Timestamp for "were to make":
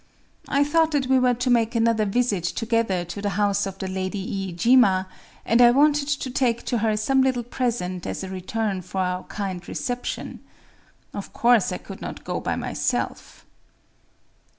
1.19-1.75